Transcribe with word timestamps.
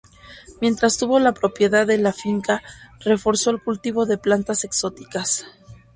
Mientras 0.61 0.97
tuvo 0.97 1.19
la 1.19 1.31
propiedad 1.31 1.85
de 1.85 1.99
la 1.99 2.11
finca 2.11 2.63
reforzó 3.01 3.51
el 3.51 3.61
cultivo 3.61 4.07
de 4.07 4.17
plantas 4.17 4.63
exóticas. 4.63 5.45